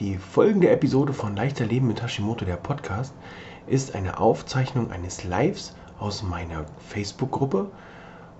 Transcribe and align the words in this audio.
Die 0.00 0.16
folgende 0.16 0.70
Episode 0.70 1.12
von 1.12 1.34
Leichter 1.34 1.66
Leben 1.66 1.88
mit 1.88 2.00
Hashimoto, 2.00 2.44
der 2.44 2.54
Podcast, 2.54 3.12
ist 3.66 3.96
eine 3.96 4.20
Aufzeichnung 4.20 4.92
eines 4.92 5.24
Lives 5.24 5.74
aus 5.98 6.22
meiner 6.22 6.66
Facebook-Gruppe. 6.86 7.68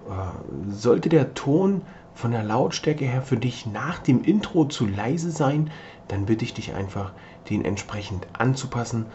Äh, 0.08 0.72
sollte 0.72 1.08
der 1.08 1.34
Ton 1.34 1.82
von 2.14 2.30
der 2.30 2.44
Lautstärke 2.44 3.04
her 3.04 3.22
für 3.22 3.36
dich 3.36 3.66
nach 3.66 3.98
dem 3.98 4.22
Intro 4.22 4.66
zu 4.66 4.86
leise 4.86 5.32
sein, 5.32 5.72
dann 6.06 6.26
bitte 6.26 6.44
ich 6.44 6.54
dich 6.54 6.74
einfach, 6.74 7.12
den 7.51 7.65
entsprechend 7.65 8.29
anzupassen, 8.35 9.06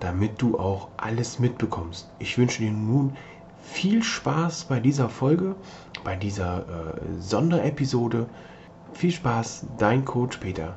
damit 0.00 0.40
du 0.40 0.58
auch 0.58 0.88
alles 0.96 1.38
mitbekommst. 1.38 2.10
Ich 2.18 2.38
wünsche 2.38 2.62
dir 2.62 2.72
nun 2.72 3.14
viel 3.60 4.02
Spaß 4.02 4.64
bei 4.64 4.80
dieser 4.80 5.10
Folge, 5.10 5.54
bei 6.02 6.16
dieser 6.16 6.60
äh, 6.60 7.20
Sonderepisode. 7.20 8.26
Viel 8.94 9.10
Spaß, 9.10 9.66
dein 9.76 10.06
Coach 10.06 10.38
Peter. 10.38 10.76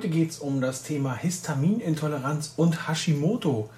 Heute 0.00 0.08
geht 0.08 0.30
es 0.30 0.38
um 0.38 0.62
das 0.62 0.82
Thema 0.82 1.14
Histaminintoleranz 1.14 2.54
und 2.56 2.88
Hashimoto. 2.88 3.68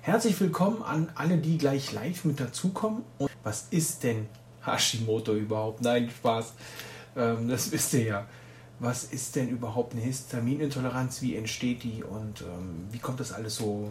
Herzlich 0.00 0.40
willkommen 0.40 0.80
an 0.80 1.10
alle, 1.16 1.38
die 1.38 1.58
gleich 1.58 1.90
live 1.90 2.24
mit 2.24 2.38
dazukommen. 2.38 3.02
Und 3.18 3.32
was 3.42 3.66
ist 3.70 4.04
denn 4.04 4.28
Hashimoto 4.64 5.34
überhaupt? 5.34 5.82
Nein, 5.82 6.08
Spaß. 6.08 6.52
Ähm, 7.16 7.48
das 7.48 7.72
wisst 7.72 7.94
ihr 7.94 8.04
ja. 8.04 8.26
Was 8.78 9.02
ist 9.02 9.34
denn 9.34 9.48
überhaupt 9.48 9.94
eine 9.94 10.02
Histaminintoleranz? 10.02 11.20
Wie 11.20 11.34
entsteht 11.34 11.82
die 11.82 12.04
und 12.04 12.42
ähm, 12.42 12.86
wie 12.92 13.00
kommt 13.00 13.18
das 13.18 13.32
alles 13.32 13.56
so 13.56 13.90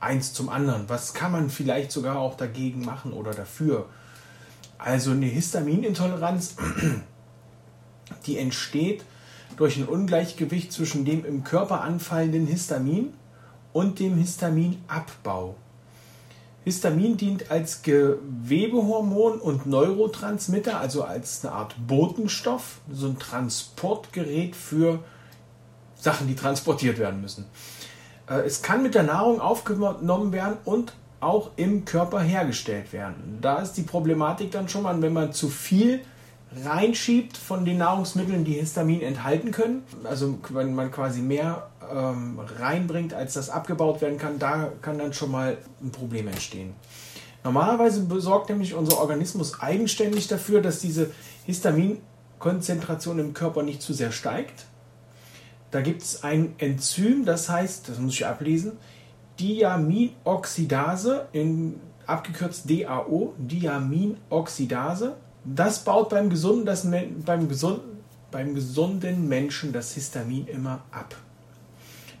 eins 0.00 0.32
zum 0.32 0.48
anderen? 0.48 0.88
Was 0.88 1.12
kann 1.12 1.32
man 1.32 1.50
vielleicht 1.50 1.92
sogar 1.92 2.16
auch 2.16 2.34
dagegen 2.34 2.82
machen 2.82 3.12
oder 3.12 3.32
dafür? 3.32 3.90
Also 4.78 5.10
eine 5.10 5.26
Histaminintoleranz, 5.26 6.56
die 8.24 8.38
entsteht 8.38 9.04
durch 9.56 9.76
ein 9.76 9.86
Ungleichgewicht 9.86 10.72
zwischen 10.72 11.04
dem 11.04 11.24
im 11.24 11.44
Körper 11.44 11.82
anfallenden 11.82 12.46
Histamin 12.46 13.12
und 13.72 13.98
dem 13.98 14.16
Histaminabbau. 14.16 15.56
Histamin 16.64 17.16
dient 17.16 17.50
als 17.50 17.82
Gewebehormon 17.82 19.40
und 19.40 19.66
Neurotransmitter, 19.66 20.78
also 20.78 21.02
als 21.02 21.44
eine 21.44 21.54
Art 21.54 21.74
Botenstoff, 21.86 22.80
so 22.92 23.06
ein 23.06 23.18
Transportgerät 23.18 24.54
für 24.54 25.00
Sachen, 25.94 26.28
die 26.28 26.34
transportiert 26.34 26.98
werden 26.98 27.20
müssen. 27.20 27.46
Äh, 28.28 28.40
es 28.40 28.62
kann 28.62 28.82
mit 28.82 28.94
der 28.94 29.02
Nahrung 29.02 29.40
aufgenommen 29.40 30.32
werden 30.32 30.58
und 30.64 30.92
auch 31.20 31.50
im 31.56 31.84
Körper 31.84 32.20
hergestellt 32.20 32.92
werden. 32.92 33.38
Da 33.40 33.60
ist 33.60 33.72
die 33.72 33.82
Problematik 33.82 34.52
dann 34.52 34.68
schon 34.68 34.82
mal, 34.82 35.00
wenn 35.00 35.12
man 35.12 35.32
zu 35.32 35.48
viel 35.48 36.00
reinschiebt 36.64 37.36
von 37.36 37.64
den 37.64 37.78
Nahrungsmitteln, 37.78 38.44
die 38.44 38.54
Histamin 38.54 39.02
enthalten 39.02 39.50
können. 39.50 39.82
Also 40.04 40.38
wenn 40.50 40.74
man 40.74 40.90
quasi 40.90 41.20
mehr 41.20 41.68
ähm, 41.92 42.38
reinbringt, 42.58 43.14
als 43.14 43.34
das 43.34 43.50
abgebaut 43.50 44.00
werden 44.00 44.18
kann, 44.18 44.38
da 44.38 44.72
kann 44.82 44.98
dann 44.98 45.12
schon 45.12 45.30
mal 45.30 45.58
ein 45.82 45.90
Problem 45.90 46.28
entstehen. 46.28 46.74
Normalerweise 47.44 48.02
besorgt 48.02 48.48
nämlich 48.48 48.74
unser 48.74 48.98
Organismus 48.98 49.60
eigenständig 49.60 50.28
dafür, 50.28 50.60
dass 50.60 50.80
diese 50.80 51.10
Histaminkonzentration 51.46 53.18
im 53.18 53.32
Körper 53.32 53.62
nicht 53.62 53.80
zu 53.80 53.92
sehr 53.92 54.12
steigt. 54.12 54.66
Da 55.70 55.80
gibt 55.82 56.02
es 56.02 56.24
ein 56.24 56.54
Enzym, 56.58 57.24
das 57.24 57.48
heißt, 57.48 57.88
das 57.88 57.98
muss 57.98 58.14
ich 58.14 58.26
ablesen, 58.26 58.72
Diaminoxidase, 59.38 61.28
in, 61.32 61.78
abgekürzt 62.06 62.68
DAO, 62.68 63.34
Diaminoxidase. 63.38 65.16
Das 65.54 65.84
baut 65.84 66.10
beim 66.10 66.28
gesunden, 66.28 66.66
das, 66.66 66.86
beim, 67.24 67.48
gesunden, 67.48 67.98
beim 68.30 68.54
gesunden 68.54 69.28
Menschen 69.28 69.72
das 69.72 69.92
Histamin 69.94 70.46
immer 70.46 70.82
ab. 70.90 71.16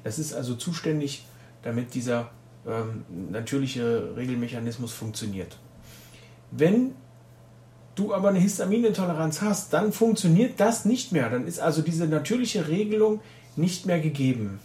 Das 0.02 0.18
ist 0.18 0.32
also 0.32 0.54
zuständig, 0.54 1.26
damit 1.62 1.94
dieser 1.94 2.30
ähm, 2.66 3.04
natürliche 3.30 4.16
Regelmechanismus 4.16 4.92
funktioniert. 4.92 5.58
Wenn 6.50 6.94
du 7.94 8.14
aber 8.14 8.30
eine 8.30 8.38
Histaminintoleranz 8.38 9.42
hast, 9.42 9.72
dann 9.72 9.92
funktioniert 9.92 10.58
das 10.58 10.84
nicht 10.84 11.12
mehr. 11.12 11.28
Dann 11.28 11.46
ist 11.46 11.60
also 11.60 11.82
diese 11.82 12.06
natürliche 12.06 12.68
Regelung 12.68 13.20
nicht 13.56 13.84
mehr 13.84 14.00
gegeben. 14.00 14.60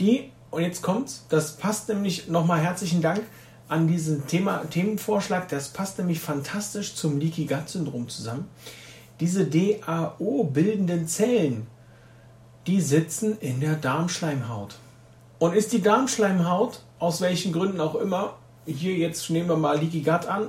Die, 0.00 0.30
und 0.50 0.62
jetzt 0.62 0.82
kommt's, 0.82 1.24
das 1.30 1.56
passt 1.56 1.88
nämlich 1.88 2.28
nochmal 2.28 2.60
herzlichen 2.60 3.00
Dank 3.00 3.22
an 3.68 3.88
diesen 3.88 4.26
Thema, 4.26 4.64
Themenvorschlag. 4.70 5.48
Das 5.48 5.68
passt 5.68 5.98
nämlich 5.98 6.20
fantastisch 6.20 6.94
zum 6.94 7.18
Leaky 7.18 7.46
Gut 7.46 7.68
Syndrom 7.68 8.08
zusammen. 8.08 8.48
Diese 9.20 9.46
DAO-bildenden 9.46 11.08
Zellen, 11.08 11.66
die 12.66 12.80
sitzen 12.80 13.38
in 13.40 13.60
der 13.60 13.74
Darmschleimhaut. 13.74 14.76
Und 15.38 15.54
ist 15.54 15.72
die 15.72 15.82
Darmschleimhaut, 15.82 16.82
aus 16.98 17.20
welchen 17.20 17.52
Gründen 17.52 17.80
auch 17.80 17.94
immer, 17.94 18.36
hier 18.66 18.94
jetzt 18.94 19.30
nehmen 19.30 19.48
wir 19.48 19.56
mal 19.56 19.78
Leaky 19.78 20.00
Gut 20.00 20.26
an, 20.26 20.48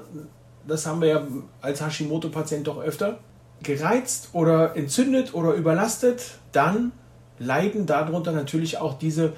das 0.68 0.86
haben 0.86 1.02
wir 1.02 1.08
ja 1.08 1.28
als 1.62 1.82
Hashimoto-Patient 1.82 2.68
doch 2.68 2.80
öfter, 2.80 3.20
gereizt 3.64 4.30
oder 4.34 4.76
entzündet 4.76 5.34
oder 5.34 5.54
überlastet, 5.54 6.38
dann 6.52 6.92
leiden 7.40 7.86
darunter 7.86 8.32
natürlich 8.32 8.78
auch 8.78 8.98
diese 8.98 9.34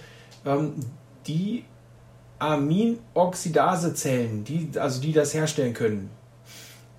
ähm, 0.46 0.74
die 1.28 1.66
Aminoxidasezellen, 2.40 4.44
die, 4.44 4.72
also 4.80 5.02
die 5.02 5.14
das 5.14 5.34
herstellen 5.34 5.74
können. 5.74 6.10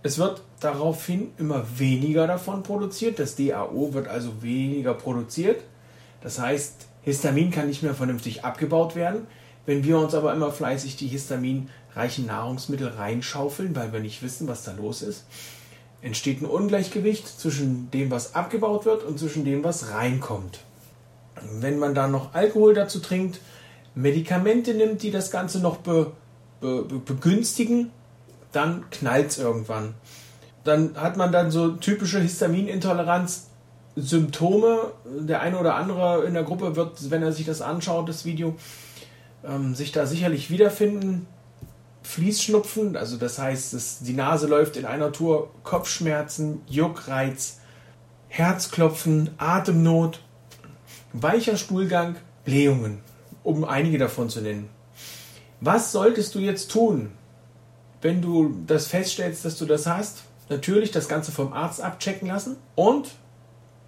Es 0.03 0.19
wird 0.19 0.43
daraufhin 0.61 1.33
immer 1.39 1.65
weniger 1.77 2.27
davon 2.27 2.63
produziert. 2.63 3.19
Das 3.19 3.37
DAO 3.37 3.93
wird 3.93 4.09
also 4.09 4.43
weniger 4.43 4.95
produziert. 4.95 5.63
Das 6.23 6.39
heißt, 6.39 6.87
Histamin 7.03 7.51
kann 7.51 7.69
nicht 7.69 7.83
mehr 7.83 7.95
vernünftig 7.95 8.45
abgebaut 8.45 8.95
werden. 8.95 9.27
Wenn 9.67 9.85
wir 9.85 9.99
uns 9.99 10.15
aber 10.15 10.33
immer 10.33 10.53
fleißig 10.53 10.97
die 10.97 11.07
histaminreichen 11.07 12.27
Nahrungsmittel 12.27 12.89
reinschaufeln, 12.89 13.77
weil 13.77 13.93
wir 13.93 14.01
nicht 14.01 14.23
wissen, 14.23 14.49
was 14.49 14.65
da 14.65 14.73
los 14.73 15.03
ist, 15.03 15.25
entsteht 16.03 16.41
ein 16.41 16.47
Ungleichgewicht 16.47 17.29
zwischen 17.29 17.91
dem, 17.91 18.11
was 18.11 18.35
abgebaut 18.35 18.87
wird 18.87 19.05
und 19.05 19.19
zwischen 19.19 19.45
dem, 19.45 19.65
was 19.65 19.91
reinkommt. 19.91 20.61
Wenn 21.61 21.79
man 21.79 21.95
dann 21.95 22.11
noch 22.11 22.35
Alkohol 22.35 22.75
dazu 22.75 23.01
trinkt, 23.01 23.41
Medikamente 23.95 24.75
nimmt, 24.75 25.03
die 25.03 25.11
das 25.11 25.31
Ganze 25.31 25.61
noch 25.61 25.79
be, 25.79 26.13
be, 26.61 26.85
be, 26.85 26.99
begünstigen, 26.99 27.91
dann 28.53 28.91
knallt 28.91 29.31
es 29.31 29.39
irgendwann. 29.39 29.95
Dann 30.65 30.97
hat 30.97 31.17
man 31.17 31.33
dann 31.33 31.51
so 31.51 31.71
typische 31.73 32.21
Histaminintoleranz-Symptome. 32.21 34.93
Der 35.21 35.41
eine 35.41 35.59
oder 35.59 35.77
andere 35.77 36.25
in 36.25 36.35
der 36.35 36.43
Gruppe 36.43 36.77
wird, 36.77 37.11
wenn 37.11 37.23
er 37.23 37.33
sich 37.33 37.47
das 37.47 37.63
anschaut, 37.63 38.09
das 38.09 38.25
Video, 38.25 38.57
ähm, 39.45 39.75
sich 39.75 39.93
da 39.93 40.07
sicherlich 40.07 40.51
wiederfinden. 40.51 41.27
Fließschnupfen, 42.03 42.97
also 42.97 43.17
das 43.17 43.39
heißt, 43.39 43.75
es, 43.75 44.01
die 44.01 44.15
Nase 44.15 44.47
läuft 44.47 44.77
in 44.77 44.87
einer 44.87 45.13
Tour, 45.13 45.51
Kopfschmerzen, 45.63 46.63
Juckreiz, 46.67 47.59
Herzklopfen, 48.29 49.31
Atemnot, 49.39 50.21
weicher 51.13 51.57
Stuhlgang, 51.57 52.17
Blähungen, 52.45 53.01
um 53.43 53.65
einige 53.65 53.99
davon 53.99 54.29
zu 54.29 54.41
nennen. 54.41 54.69
Was 55.61 55.93
solltest 55.93 56.35
du 56.35 56.39
jetzt 56.39 56.71
tun, 56.71 57.13
wenn 58.03 58.23
du 58.23 58.55
das 58.67 58.87
feststellst, 58.87 59.45
dass 59.45 59.59
du 59.59 59.67
das 59.67 59.87
hast? 59.87 60.23
Natürlich 60.49 60.91
das 60.91 61.09
Ganze 61.09 61.33
vom 61.33 61.53
Arzt 61.53 61.81
abchecken 61.81 62.29
lassen 62.29 62.57
und 62.75 63.11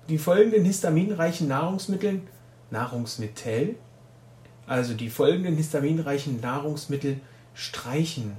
die 0.09 0.19
folgenden 0.19 0.65
histaminreichen 0.65 1.49
Nahrungsmittel, 1.49 2.21
Nahrungsmittel, 2.71 3.77
also 4.67 4.95
die 4.95 5.11
folgenden 5.11 5.57
histaminreichen 5.57 6.41
Nahrungsmittel 6.41 7.21
streichen. 7.55 8.37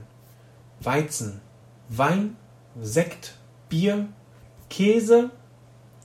Weizen, 0.79 1.41
Wein, 1.89 2.35
Sekt, 2.81 3.35
Bier, 3.69 4.07
Käse, 4.69 5.31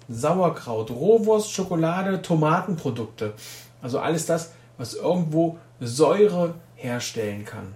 Sauerkraut, 0.08 0.90
Rohwurst, 0.90 1.52
Schokolade, 1.52 2.22
Tomatenprodukte. 2.22 3.34
Also 3.82 3.98
alles 3.98 4.26
das, 4.26 4.52
was 4.78 4.94
irgendwo 4.94 5.58
Säure 5.80 6.54
herstellen 6.76 7.44
kann. 7.44 7.74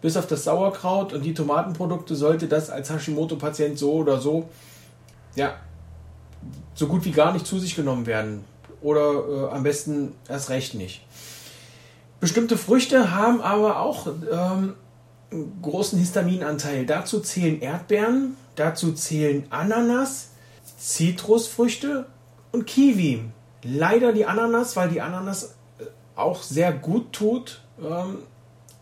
Bis 0.00 0.16
auf 0.16 0.26
das 0.26 0.44
Sauerkraut 0.44 1.12
und 1.12 1.22
die 1.22 1.32
Tomatenprodukte 1.32 2.16
sollte 2.16 2.48
das 2.48 2.70
als 2.70 2.90
Hashimoto-Patient 2.90 3.78
so 3.78 3.92
oder 3.92 4.20
so, 4.20 4.48
ja, 5.36 5.54
so 6.74 6.88
gut 6.88 7.04
wie 7.04 7.12
gar 7.12 7.32
nicht 7.32 7.46
zu 7.46 7.58
sich 7.58 7.76
genommen 7.76 8.06
werden. 8.06 8.44
Oder 8.82 9.12
äh, 9.50 9.54
am 9.54 9.62
besten 9.62 10.14
erst 10.28 10.50
recht 10.50 10.74
nicht. 10.74 11.02
Bestimmte 12.18 12.58
Früchte 12.58 13.12
haben 13.12 13.40
aber 13.40 13.80
auch 13.80 14.08
ähm, 14.08 14.74
einen 15.30 15.58
großen 15.62 15.98
Histaminanteil. 15.98 16.84
Dazu 16.84 17.20
zählen 17.20 17.60
Erdbeeren, 17.60 18.36
dazu 18.56 18.92
zählen 18.92 19.44
Ananas, 19.50 20.30
Zitrusfrüchte 20.78 22.06
und 22.50 22.66
Kiwi. 22.66 23.24
Leider 23.62 24.12
die 24.12 24.26
Ananas, 24.26 24.74
weil 24.74 24.88
die 24.88 25.00
Ananas 25.00 25.54
auch 26.16 26.42
sehr 26.42 26.72
gut 26.72 27.12
tut 27.12 27.62
ähm, 27.82 28.18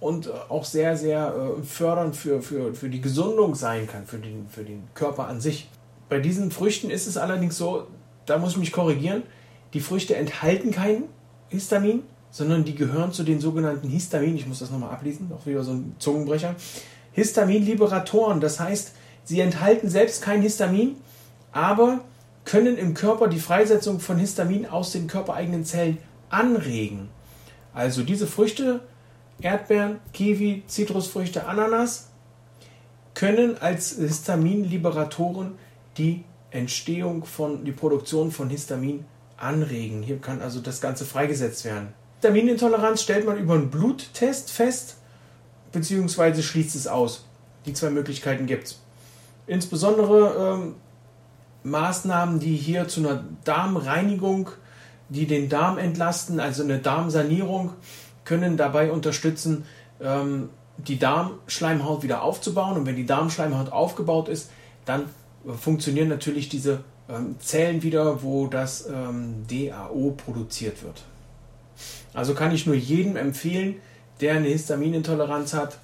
und 0.00 0.30
auch 0.48 0.64
sehr, 0.64 0.96
sehr 0.96 1.34
äh, 1.58 1.62
fördernd 1.62 2.16
für, 2.16 2.42
für, 2.42 2.74
für 2.74 2.88
die 2.88 3.00
Gesundung 3.00 3.54
sein 3.54 3.86
kann, 3.86 4.06
für 4.06 4.18
den, 4.18 4.48
für 4.48 4.64
den 4.64 4.88
Körper 4.94 5.28
an 5.28 5.40
sich. 5.40 5.68
Bei 6.08 6.18
diesen 6.18 6.50
Früchten 6.50 6.90
ist 6.90 7.06
es 7.06 7.16
allerdings 7.16 7.56
so, 7.56 7.86
da 8.26 8.38
muss 8.38 8.52
ich 8.52 8.58
mich 8.58 8.72
korrigieren, 8.72 9.22
die 9.74 9.80
Früchte 9.80 10.16
enthalten 10.16 10.72
kein 10.72 11.04
Histamin, 11.48 12.02
sondern 12.30 12.64
die 12.64 12.74
gehören 12.74 13.12
zu 13.12 13.22
den 13.22 13.40
sogenannten 13.40 13.88
Histamin, 13.88 14.36
ich 14.36 14.46
muss 14.46 14.60
das 14.60 14.70
nochmal 14.70 14.90
ablesen, 14.90 15.30
auch 15.32 15.46
wieder 15.46 15.62
so 15.62 15.72
ein 15.72 15.94
Zungenbrecher, 15.98 16.54
Histaminliberatoren, 17.12 18.40
das 18.40 18.60
heißt, 18.60 18.92
sie 19.24 19.40
enthalten 19.40 19.88
selbst 19.88 20.22
kein 20.22 20.42
Histamin, 20.42 20.96
aber 21.52 22.00
können 22.44 22.78
im 22.78 22.94
Körper 22.94 23.28
die 23.28 23.38
Freisetzung 23.38 24.00
von 24.00 24.18
Histamin 24.18 24.66
aus 24.66 24.92
den 24.92 25.06
körpereigenen 25.06 25.64
Zellen 25.64 25.98
anregen. 26.30 27.08
Also 27.74 28.02
diese 28.02 28.26
Früchte, 28.26 28.80
Erdbeeren, 29.40 30.00
Kiwi, 30.12 30.64
Zitrusfrüchte, 30.66 31.46
Ananas, 31.46 32.08
können 33.14 33.58
als 33.58 33.96
Histaminliberatoren 33.96 35.52
die 35.96 36.24
Entstehung 36.50 37.24
von, 37.24 37.64
die 37.64 37.72
Produktion 37.72 38.30
von 38.32 38.50
Histamin 38.50 39.04
anregen. 39.36 40.02
Hier 40.02 40.18
kann 40.18 40.42
also 40.42 40.60
das 40.60 40.80
Ganze 40.80 41.04
freigesetzt 41.04 41.64
werden. 41.64 41.88
Histaminintoleranz 42.14 43.02
stellt 43.02 43.24
man 43.24 43.38
über 43.38 43.54
einen 43.54 43.70
Bluttest 43.70 44.50
fest, 44.50 44.96
beziehungsweise 45.72 46.42
schließt 46.42 46.76
es 46.76 46.86
aus. 46.86 47.24
Die 47.66 47.72
zwei 47.72 47.90
Möglichkeiten 47.90 48.46
gibt 48.46 48.64
es. 48.64 48.80
Insbesondere 49.46 50.54
ähm, 50.54 50.74
Maßnahmen, 51.62 52.40
die 52.40 52.56
hier 52.56 52.88
zu 52.88 53.00
einer 53.00 53.24
Darmreinigung, 53.44 54.50
die 55.10 55.26
den 55.26 55.48
Darm 55.48 55.76
entlasten, 55.76 56.40
also 56.40 56.62
eine 56.62 56.78
Darmsanierung, 56.78 57.72
können 58.24 58.56
dabei 58.56 58.90
unterstützen, 58.92 59.66
ähm, 60.00 60.48
die 60.78 60.98
Darmschleimhaut 60.98 62.02
wieder 62.02 62.22
aufzubauen. 62.22 62.78
Und 62.78 62.86
wenn 62.86 62.96
die 62.96 63.06
Darmschleimhaut 63.06 63.72
aufgebaut 63.72 64.28
ist, 64.28 64.50
dann 64.86 65.06
funktionieren 65.58 66.08
natürlich 66.08 66.48
diese 66.48 66.84
ähm, 67.08 67.36
Zellen 67.40 67.82
wieder, 67.82 68.22
wo 68.22 68.46
das 68.46 68.88
ähm, 68.88 69.44
DAO 69.48 70.12
produziert 70.16 70.82
wird. 70.82 71.02
Also 72.14 72.34
kann 72.34 72.54
ich 72.54 72.66
nur 72.66 72.76
jedem 72.76 73.16
empfehlen, 73.16 73.76
der 74.20 74.34
eine 74.34 74.48
Histaminintoleranz 74.48 75.54
hat, 75.54 75.78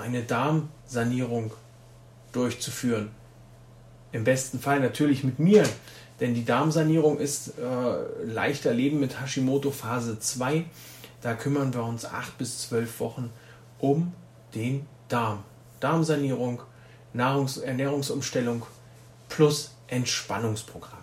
eine 0.00 0.22
Darmsanierung 0.22 1.52
durchzuführen. 2.32 3.10
Im 4.12 4.24
besten 4.24 4.58
Fall 4.58 4.80
natürlich 4.80 5.22
mit 5.22 5.38
mir, 5.38 5.64
denn 6.20 6.34
die 6.34 6.44
Darmsanierung 6.44 7.18
ist 7.18 7.54
äh, 7.58 8.24
leichter 8.24 8.74
Leben 8.74 9.00
mit 9.00 9.20
Hashimoto 9.20 9.70
Phase 9.70 10.18
2. 10.18 10.64
Da 11.22 11.34
kümmern 11.34 11.72
wir 11.72 11.82
uns 11.82 12.04
acht 12.04 12.36
bis 12.38 12.60
zwölf 12.60 13.00
Wochen 13.00 13.30
um 13.78 14.12
den 14.54 14.86
Darm. 15.08 15.42
Darmsanierung, 15.80 16.60
Nahrungs 17.14 17.56
Ernährungsumstellung 17.56 18.62
plus 19.28 19.74
Entspannungsprogramm. 19.88 21.00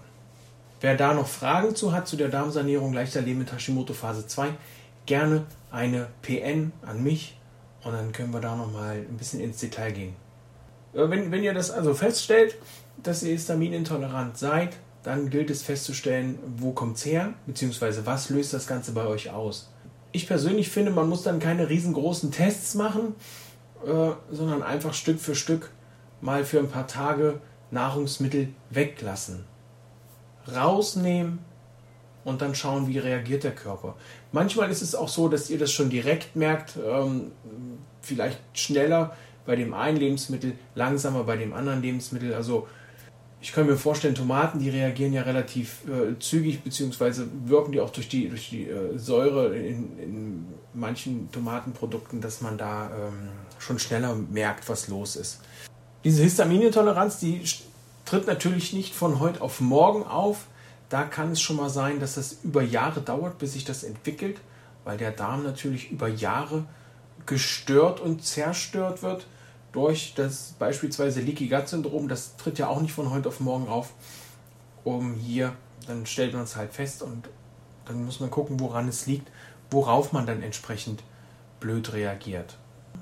Wer 0.80 0.96
da 0.96 1.14
noch 1.14 1.28
Fragen 1.28 1.76
zu 1.76 1.92
hat 1.92 2.08
zu 2.08 2.16
der 2.16 2.30
Darmsanierung 2.30 2.94
leichter 2.94 3.22
Leben 3.22 3.40
mit 3.40 3.52
Hashimoto 3.52 3.94
Phase 3.94 4.28
2, 4.28 4.50
gerne 5.08 5.46
eine 5.72 6.08
PN 6.22 6.72
an 6.84 7.04
mich 7.04 7.38
und 7.84 7.94
dann 7.94 8.12
können 8.12 8.32
wir 8.32 8.42
da 8.42 8.56
noch 8.56 8.72
mal 8.72 8.98
ein 8.98 9.18
bisschen 9.18 9.40
ins 9.40 9.58
Detail 9.58 9.92
gehen. 9.92 10.16
Äh, 10.94 11.10
wenn, 11.10 11.32
wenn 11.32 11.44
ihr 11.44 11.56
das 11.56 11.72
also 11.72 11.96
feststellt, 11.96 12.56
dass 13.02 13.24
ihr 13.24 13.32
histaminintolerant 13.32 14.38
seid, 14.38 14.78
dann 15.04 15.30
gilt 15.30 15.50
es 15.50 15.64
festzustellen, 15.64 16.40
wo 16.58 16.72
kommt 16.72 16.98
es 16.98 17.06
her, 17.06 17.34
beziehungsweise 17.46 18.06
was 18.06 18.30
löst 18.30 18.54
das 18.54 18.68
Ganze 18.68 18.92
bei 18.92 19.06
euch 19.06 19.30
aus. 19.32 19.72
Ich 20.12 20.28
persönlich 20.28 20.70
finde, 20.70 20.92
man 20.92 21.10
muss 21.10 21.24
dann 21.24 21.40
keine 21.40 21.70
riesengroßen 21.70 22.32
Tests 22.32 22.76
machen, 22.76 23.16
äh, 23.86 24.12
sondern 24.32 24.64
einfach 24.64 24.94
Stück 24.94 25.20
für 25.20 25.36
Stück 25.36 25.72
mal 26.22 26.44
für 26.44 26.60
ein 26.60 26.70
paar 26.70 26.88
Tage 26.88 27.40
Nahrungsmittel 27.72 28.50
weglassen. 28.70 29.46
Rausnehmen 30.54 31.40
und 32.24 32.42
dann 32.42 32.56
schauen, 32.56 32.88
wie 32.88 32.98
reagiert 32.98 33.44
der 33.44 33.54
Körper. 33.54 33.96
Manchmal 34.32 34.70
ist 34.72 34.82
es 34.82 34.96
auch 34.96 35.10
so, 35.10 35.30
dass 35.30 35.50
ihr 35.50 35.60
das 35.60 35.72
schon 35.72 35.90
direkt 35.90 36.36
merkt, 36.36 36.78
ähm, 36.78 37.32
vielleicht 38.02 38.40
schneller 38.54 39.16
bei 39.46 39.56
dem 39.56 39.74
einen 39.74 39.98
Lebensmittel, 39.98 40.54
langsamer 40.76 41.24
bei 41.24 41.38
dem 41.38 41.54
anderen 41.54 41.82
Lebensmittel. 41.82 42.34
Also 42.34 42.68
ich 43.40 43.52
kann 43.54 43.68
mir 43.68 43.78
vorstellen, 43.78 44.16
Tomaten, 44.16 44.60
die 44.60 44.70
reagieren 44.70 45.14
ja 45.14 45.22
relativ 45.22 45.84
äh, 45.88 46.18
zügig, 46.20 46.64
beziehungsweise 46.64 47.28
wirken 47.46 47.72
die 47.72 47.80
auch 47.80 47.92
durch 47.92 48.10
die, 48.10 48.30
durch 48.30 48.50
die 48.50 48.68
äh, 48.68 48.98
Säure 48.98 49.56
in, 49.56 50.00
in, 50.00 50.46
manchen 50.74 51.32
Tomatenprodukten, 51.32 52.22
dass 52.22 52.42
man 52.42 52.58
da 52.58 52.90
ähm, 52.90 53.30
schon 53.58 53.80
schneller 53.80 54.16
merkt, 54.16 54.70
was 54.70 54.88
los 54.88 55.16
ist. 55.16 55.40
Diese 56.04 56.22
Histaminintoleranz, 56.24 57.20
die 57.20 57.42
tritt 58.06 58.28
natürlich 58.28 58.74
nicht 58.74 58.94
von 58.94 59.20
heute 59.20 59.42
auf 59.42 59.60
morgen 59.60 60.04
auf. 60.04 60.46
Da 60.90 61.04
kann 61.04 61.32
es 61.32 61.42
schon 61.42 61.56
mal 61.56 61.70
sein, 61.70 62.00
dass 62.00 62.16
das 62.16 62.38
über 62.44 62.62
Jahre 62.62 63.02
dauert, 63.02 63.40
bis 63.40 63.54
sich 63.54 63.66
das 63.66 63.84
entwickelt, 63.84 64.38
weil 64.84 64.98
der 64.98 65.12
Darm 65.12 65.44
natürlich 65.44 65.92
über 65.92 66.08
Jahre 66.08 66.66
gestört 67.26 68.00
und 68.00 68.24
zerstört 68.24 69.02
wird 69.04 69.26
durch 69.78 70.14
das 70.16 70.56
beispielsweise 70.58 71.22
Leaky 71.22 71.50
Gut 71.50 71.68
Syndrom. 71.68 72.08
Das 72.08 72.36
tritt 72.36 72.58
ja 72.58 72.68
auch 72.68 72.82
nicht 72.82 72.94
von 72.94 73.12
heute 73.12 73.30
auf 73.30 73.40
morgen 73.40 73.68
auf. 73.68 73.92
Um 74.84 75.14
hier, 75.14 75.54
dann 75.86 76.08
stellt 76.08 76.34
man 76.34 76.44
es 76.44 76.56
halt 76.56 76.74
fest 76.74 77.04
und 77.04 77.30
dann 77.86 78.04
muss 78.04 78.20
man 78.20 78.32
gucken, 78.32 78.60
woran 78.60 78.88
es 78.88 79.06
liegt, 79.06 79.30
worauf 79.70 80.14
man 80.14 80.26
dann 80.26 80.42
entsprechend 80.42 81.04
blöd 81.60 81.94
reagiert. 81.94 82.58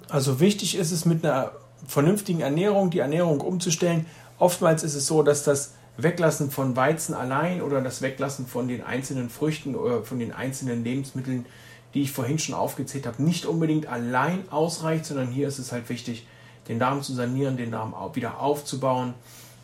Also 0.09 0.41
wichtig 0.41 0.75
ist 0.75 0.91
es 0.91 1.05
mit 1.05 1.25
einer 1.25 1.53
vernünftigen 1.87 2.41
Ernährung, 2.41 2.89
die 2.89 2.99
Ernährung 2.99 3.39
umzustellen. 3.39 4.05
Oftmals 4.37 4.83
ist 4.83 4.95
es 4.95 5.07
so, 5.07 5.23
dass 5.23 5.45
das 5.45 5.75
Weglassen 5.95 6.51
von 6.51 6.75
Weizen 6.75 7.15
allein 7.15 7.61
oder 7.61 7.79
das 7.79 8.01
Weglassen 8.01 8.47
von 8.47 8.67
den 8.67 8.83
einzelnen 8.83 9.29
Früchten 9.29 9.75
oder 9.75 10.03
von 10.03 10.19
den 10.19 10.33
einzelnen 10.33 10.83
Lebensmitteln, 10.83 11.45
die 11.93 12.01
ich 12.01 12.11
vorhin 12.11 12.37
schon 12.37 12.53
aufgezählt 12.53 13.07
habe, 13.07 13.23
nicht 13.23 13.45
unbedingt 13.45 13.87
allein 13.87 14.49
ausreicht, 14.49 15.05
sondern 15.05 15.29
hier 15.29 15.47
ist 15.47 15.59
es 15.59 15.71
halt 15.71 15.87
wichtig, 15.87 16.27
den 16.67 16.79
Darm 16.79 17.01
zu 17.01 17.13
sanieren, 17.13 17.57
den 17.57 17.71
Darm 17.71 17.93
wieder 18.13 18.39
aufzubauen 18.39 19.13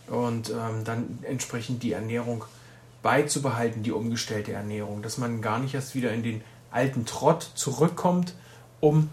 und 0.08 0.50
ähm, 0.50 0.84
dann 0.84 1.20
entsprechend 1.24 1.84
die 1.84 1.94
Ernährung 1.94 2.46
beizubehalten, 3.02 3.84
die 3.84 3.92
umgestellte 3.92 4.54
Ernährung, 4.54 5.02
dass 5.02 5.18
man 5.18 5.42
gar 5.42 5.60
nicht 5.60 5.74
erst 5.74 5.96
wieder 5.96 6.12
in 6.12 6.24
den 6.24 6.42
alten 6.70 7.06
Trott 7.06 7.50
zurückkommt, 7.56 8.36
um 8.80 9.10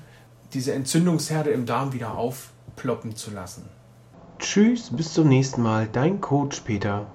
diese 0.52 0.72
Entzündungsherde 0.72 1.50
im 1.50 1.66
Darm 1.66 1.92
wieder 1.92 2.16
aufploppen 2.16 3.16
zu 3.16 3.30
lassen. 3.30 3.68
Tschüss, 4.38 4.90
bis 4.90 5.14
zum 5.14 5.28
nächsten 5.28 5.62
Mal, 5.62 5.88
dein 5.90 6.20
Coach 6.20 6.60
Peter. 6.60 7.06